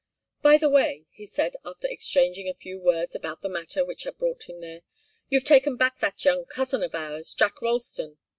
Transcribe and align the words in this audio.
"By 0.41 0.57
the 0.57 0.67
way," 0.67 1.05
he 1.11 1.27
said, 1.27 1.57
after 1.63 1.87
exchanging 1.87 2.49
a 2.49 2.55
few 2.55 2.79
words 2.79 3.13
about 3.13 3.41
the 3.41 3.49
matter 3.49 3.85
which 3.85 4.01
had 4.01 4.17
brought 4.17 4.49
him 4.49 4.59
there, 4.59 4.81
"you've 5.29 5.43
taken 5.43 5.77
back 5.77 5.99
that 5.99 6.25
young 6.25 6.45
cousin 6.45 6.81
of 6.81 6.95
ours, 6.95 7.35
Jack 7.35 7.61
Ralston. 7.61 8.17